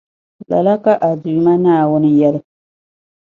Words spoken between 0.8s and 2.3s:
ka a Duuma Naawuni